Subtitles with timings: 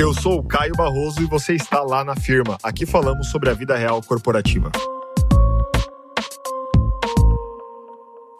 [0.00, 2.56] Eu sou o Caio Barroso e você está lá na firma.
[2.62, 4.72] Aqui falamos sobre a vida real corporativa.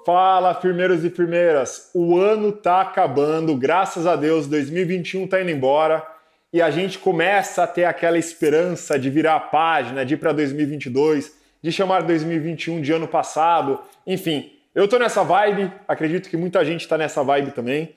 [0.06, 1.90] Fala, firmeiros e firmeiras!
[1.94, 6.02] O ano tá acabando, graças a Deus, 2021 tá indo embora
[6.50, 10.32] e a gente começa a ter aquela esperança de virar a página, de ir para
[10.32, 11.30] 2022,
[11.62, 13.78] de chamar 2021 de ano passado.
[14.06, 17.94] Enfim, eu tô nessa vibe, acredito que muita gente tá nessa vibe também.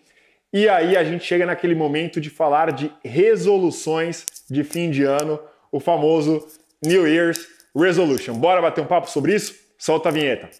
[0.54, 5.40] E aí a gente chega naquele momento de falar de resoluções de fim de ano,
[5.72, 6.48] o famoso
[6.86, 8.36] New Year's Resolution.
[8.36, 9.56] Bora bater um papo sobre isso?
[9.80, 10.52] Solta a vinheta.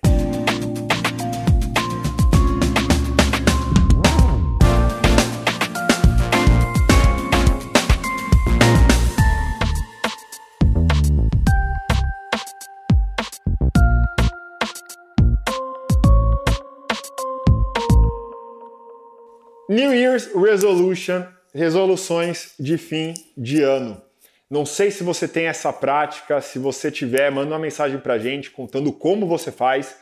[19.74, 24.00] New Year's Resolution, resoluções de fim de ano.
[24.48, 28.52] Não sei se você tem essa prática, se você tiver, manda uma mensagem pra gente
[28.52, 29.98] contando como você faz.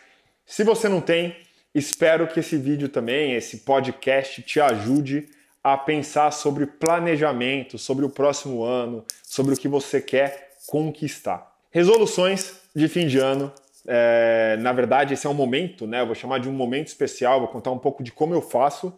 [0.45, 1.37] Se você não tem,
[1.73, 5.29] espero que esse vídeo também, esse podcast te ajude
[5.63, 11.49] a pensar sobre planejamento, sobre o próximo ano, sobre o que você quer conquistar.
[11.69, 13.49] Resoluções de fim de ano.
[13.87, 16.01] É, na verdade, esse é um momento, né?
[16.01, 18.93] Eu vou chamar de um momento especial, vou contar um pouco de como eu faço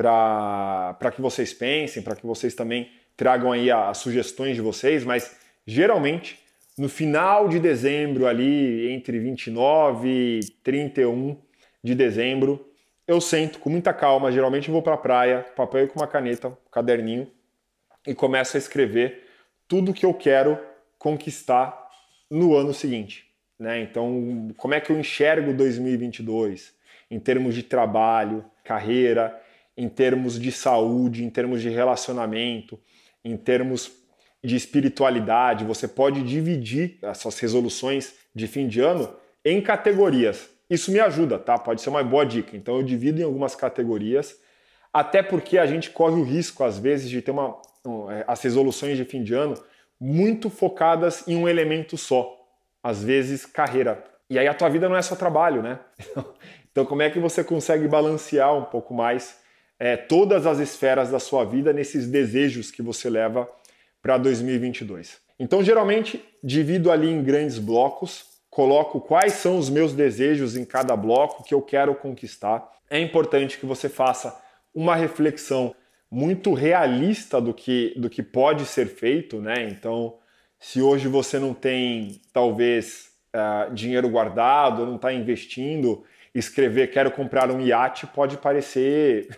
[0.00, 5.36] para que vocês pensem, para que vocês também tragam aí as sugestões de vocês, mas
[5.66, 6.38] geralmente
[6.78, 11.36] no final de dezembro, ali entre 29 e 31
[11.84, 12.66] de dezembro,
[13.06, 16.56] eu sento com muita calma, geralmente vou para a praia, papel com uma caneta, um
[16.70, 17.30] caderninho,
[18.06, 19.26] e começo a escrever
[19.68, 20.58] tudo que eu quero
[20.98, 21.90] conquistar
[22.30, 23.26] no ano seguinte.
[23.58, 23.82] Né?
[23.82, 26.74] Então, como é que eu enxergo 2022
[27.10, 29.38] em termos de trabalho, carreira,
[29.80, 32.78] em termos de saúde, em termos de relacionamento,
[33.24, 33.90] em termos
[34.44, 35.64] de espiritualidade.
[35.64, 39.10] Você pode dividir as suas resoluções de fim de ano
[39.42, 40.50] em categorias.
[40.68, 41.56] Isso me ajuda, tá?
[41.56, 42.54] Pode ser uma boa dica.
[42.54, 44.38] Então eu divido em algumas categorias,
[44.92, 47.56] até porque a gente corre o risco às vezes de ter uma,
[48.10, 49.54] é, as resoluções de fim de ano
[49.98, 52.38] muito focadas em um elemento só,
[52.82, 54.04] às vezes carreira.
[54.28, 55.78] E aí a tua vida não é só trabalho, né?
[56.72, 59.39] Então como é que você consegue balancear um pouco mais
[59.80, 63.50] é, todas as esferas da sua vida nesses desejos que você leva
[64.02, 65.16] para 2022.
[65.38, 70.94] Então, geralmente, divido ali em grandes blocos, coloco quais são os meus desejos em cada
[70.94, 72.68] bloco que eu quero conquistar.
[72.90, 74.38] É importante que você faça
[74.74, 75.74] uma reflexão
[76.10, 79.66] muito realista do que, do que pode ser feito, né?
[79.70, 80.18] Então,
[80.58, 86.04] se hoje você não tem, talvez, uh, dinheiro guardado, não está investindo,
[86.34, 89.28] escrever quero comprar um iate pode parecer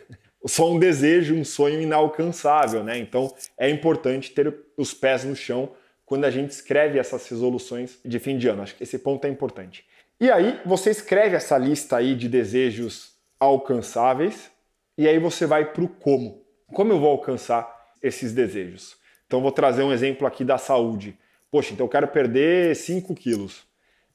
[0.46, 2.98] só um desejo, um sonho inalcançável, né?
[2.98, 5.70] Então é importante ter os pés no chão
[6.04, 8.62] quando a gente escreve essas resoluções de fim de ano.
[8.62, 9.84] Acho que esse ponto é importante.
[10.20, 14.50] E aí você escreve essa lista aí de desejos alcançáveis
[14.96, 16.42] e aí você vai para o como.
[16.72, 18.96] Como eu vou alcançar esses desejos?
[19.26, 21.16] Então vou trazer um exemplo aqui da saúde.
[21.50, 23.64] Poxa, então eu quero perder 5 quilos.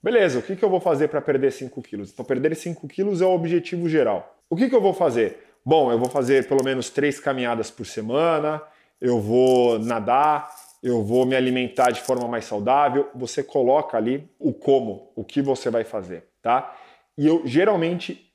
[0.01, 2.11] Beleza, o que, que eu vou fazer para perder 5 quilos?
[2.11, 4.39] Então perder 5 quilos é o objetivo geral.
[4.49, 5.46] O que, que eu vou fazer?
[5.67, 8.63] Bom, eu vou fazer pelo menos três caminhadas por semana,
[9.01, 10.49] eu vou nadar,
[10.81, 13.09] eu vou me alimentar de forma mais saudável.
[13.13, 16.73] Você coloca ali o como, o que você vai fazer, tá?
[17.17, 18.31] E eu geralmente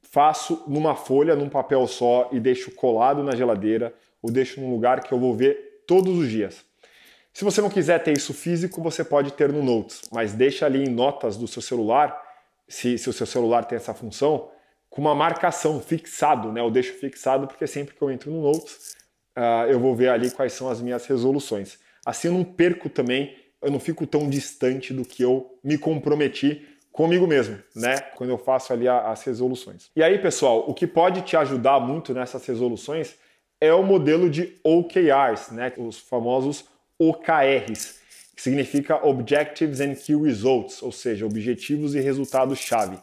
[0.00, 3.92] faço numa folha, num papel só e deixo colado na geladeira
[4.22, 6.64] ou deixo num lugar que eu vou ver todos os dias.
[7.30, 10.82] Se você não quiser ter isso físico, você pode ter no Notes, mas deixa ali
[10.82, 12.18] em notas do seu celular,
[12.66, 14.48] se, se o seu celular tem essa função,
[14.90, 16.60] com uma marcação fixado, né?
[16.60, 18.96] Eu deixo fixado porque sempre que eu entro no Notes,
[19.38, 21.78] uh, eu vou ver ali quais são as minhas resoluções.
[22.04, 26.66] Assim eu não perco também, eu não fico tão distante do que eu me comprometi
[26.90, 27.98] comigo mesmo, né?
[28.16, 29.90] Quando eu faço ali as resoluções.
[29.94, 33.14] E aí, pessoal, o que pode te ajudar muito nessas resoluções
[33.60, 35.72] é o modelo de OKRs, né?
[35.76, 36.64] Os famosos
[36.98, 38.00] OKRs,
[38.34, 42.98] que significa Objectives and Key Results, ou seja, objetivos e resultados-chave.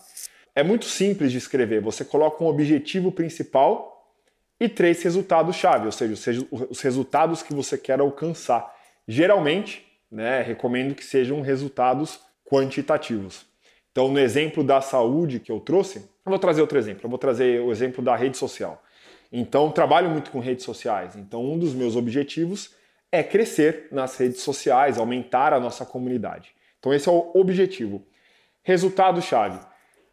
[0.58, 1.82] É muito simples de escrever.
[1.82, 4.12] Você coloca um objetivo principal
[4.60, 8.76] e três resultados-chave, ou seja, os resultados que você quer alcançar.
[9.08, 13.46] Geralmente, né, recomendo que sejam resultados quantitativos.
[13.92, 17.02] Então, no exemplo da saúde que eu trouxe, eu vou trazer outro exemplo.
[17.04, 18.84] Eu vou trazer o exemplo da rede social.
[19.32, 21.16] Então, trabalho muito com redes sociais.
[21.16, 22.74] Então, um dos meus objetivos
[23.12, 26.50] é crescer nas redes sociais, aumentar a nossa comunidade.
[26.80, 28.04] Então, esse é o objetivo.
[28.64, 29.60] Resultado-chave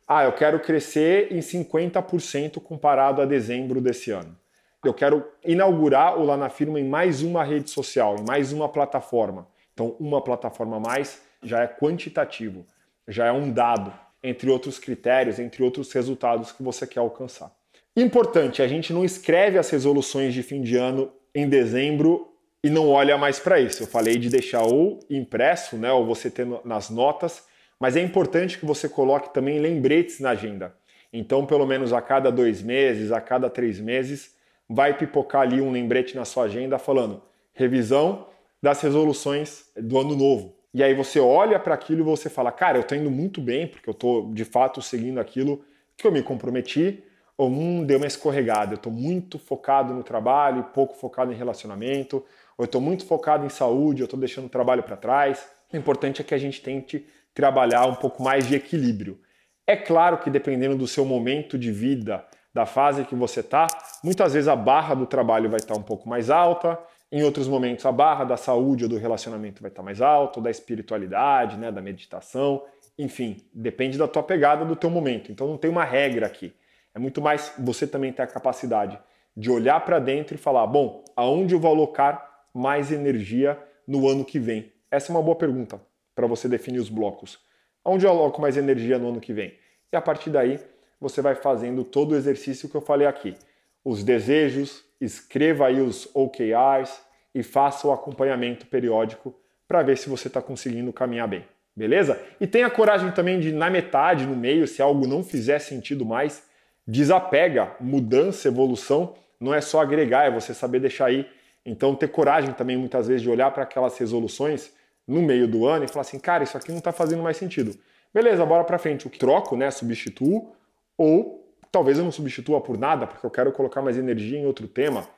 [0.06, 4.36] ah, eu quero crescer em 50% comparado a dezembro desse ano.
[4.84, 8.68] eu quero inaugurar o Lá na Firma em mais uma rede social, em mais uma
[8.68, 9.48] plataforma.
[9.72, 12.66] Então, uma plataforma a mais já é quantitativo,
[13.08, 13.92] já é um dado,
[14.22, 17.50] entre outros critérios, entre outros resultados que você quer alcançar.
[17.96, 22.28] Importante, a gente não escreve as resoluções de fim de ano em dezembro
[22.62, 23.82] e não olha mais para isso.
[23.82, 27.44] Eu falei de deixar ou impresso, né, ou você ter nas notas,
[27.80, 30.74] mas é importante que você coloque também lembretes na agenda.
[31.12, 34.34] Então, pelo menos a cada dois meses, a cada três meses,
[34.68, 37.22] vai pipocar ali um lembrete na sua agenda falando
[37.52, 38.26] revisão
[38.60, 40.56] das resoluções do ano novo.
[40.72, 43.68] E aí você olha para aquilo e você fala, cara, eu estou indo muito bem,
[43.68, 45.64] porque eu estou de fato seguindo aquilo
[45.96, 47.04] que eu me comprometi,
[47.36, 52.16] ou hum, deu uma escorregada, eu estou muito focado no trabalho, pouco focado em relacionamento,
[52.56, 55.48] ou eu estou muito focado em saúde, eu estou deixando o trabalho para trás.
[55.72, 59.20] O importante é que a gente tente trabalhar um pouco mais de equilíbrio.
[59.66, 63.66] É claro que dependendo do seu momento de vida, da fase que você está,
[64.02, 66.78] muitas vezes a barra do trabalho vai estar tá um pouco mais alta,
[67.10, 70.40] em outros momentos a barra da saúde ou do relacionamento vai estar tá mais alta,
[70.40, 72.62] da espiritualidade, né, da meditação,
[72.96, 75.32] enfim, depende da tua pegada do teu momento.
[75.32, 76.54] Então não tem uma regra aqui.
[76.94, 78.98] É muito mais você também ter a capacidade
[79.36, 84.24] de olhar para dentro e falar, bom, aonde eu vou alocar mais energia no ano
[84.24, 84.72] que vem?
[84.88, 85.80] Essa é uma boa pergunta
[86.14, 87.38] para você definir os blocos.
[87.84, 89.54] Aonde eu aloco mais energia no ano que vem?
[89.92, 90.58] E a partir daí,
[91.00, 93.36] você vai fazendo todo o exercício que eu falei aqui.
[93.84, 97.00] Os desejos, escreva aí os OKRs
[97.34, 99.34] e faça o acompanhamento periódico
[99.68, 101.44] para ver se você está conseguindo caminhar bem.
[101.76, 102.20] Beleza?
[102.40, 106.44] E tenha coragem também de, na metade, no meio, se algo não fizer sentido mais,
[106.86, 107.72] desapega.
[107.80, 111.28] Mudança, evolução, não é só agregar, é você saber deixar aí.
[111.66, 114.72] Então, ter coragem também, muitas vezes, de olhar para aquelas resoluções
[115.06, 117.78] no meio do ano e falar assim, cara, isso aqui não está fazendo mais sentido.
[118.12, 119.06] Beleza, bora para frente.
[119.06, 119.70] O que troco, né?
[119.70, 120.52] Substituo
[120.96, 124.68] ou talvez eu não substitua por nada, porque eu quero colocar mais energia em outro
[124.68, 125.08] tema,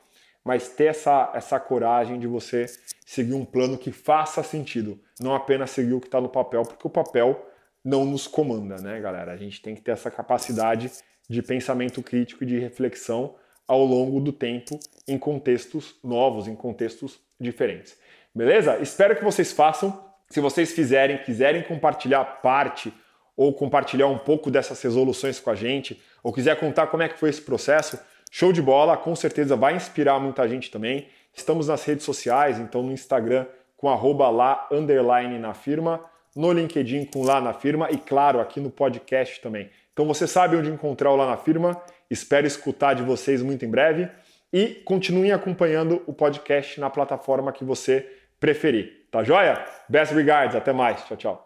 [0.43, 2.65] mas ter essa, essa coragem de você
[3.05, 6.87] seguir um plano que faça sentido, não apenas seguir o que está no papel, porque
[6.87, 7.45] o papel
[7.85, 9.31] não nos comanda, né, galera?
[9.31, 10.91] A gente tem que ter essa capacidade
[11.29, 13.35] de pensamento crítico e de reflexão
[13.67, 17.97] ao longo do tempo em contextos novos, em contextos diferentes.
[18.33, 18.77] Beleza?
[18.79, 20.05] Espero que vocês façam.
[20.29, 22.93] Se vocês fizerem, quiserem compartilhar parte
[23.37, 27.19] ou compartilhar um pouco dessas resoluções com a gente, ou quiser contar como é que
[27.19, 27.99] foi esse processo,
[28.31, 31.07] show de bola, com certeza vai inspirar muita gente também.
[31.31, 33.45] Estamos nas redes sociais, então no Instagram
[33.77, 36.03] com arroba lá, underline na firma,
[36.35, 39.69] no LinkedIn com lá na firma e claro, aqui no podcast também.
[39.93, 43.69] Então você sabe onde encontrar o lá na firma, espero escutar de vocês muito em
[43.69, 44.09] breve
[44.51, 48.05] e continuem acompanhando o podcast na plataforma que você
[48.39, 49.07] preferir.
[49.11, 49.63] Tá joia?
[49.89, 51.03] Best regards, até mais.
[51.05, 51.43] Tchau, tchau.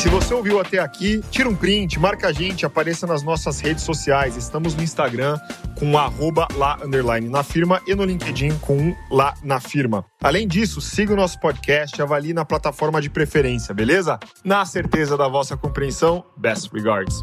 [0.00, 3.84] Se você ouviu até aqui, tira um print, marca a gente, apareça nas nossas redes
[3.84, 4.34] sociais.
[4.34, 5.38] Estamos no Instagram
[5.78, 10.02] com arroba lá underline na firma e no LinkedIn com lá na firma.
[10.22, 14.18] Além disso, siga o nosso podcast, avalie na plataforma de preferência, beleza?
[14.42, 17.22] Na certeza da vossa compreensão, best regards.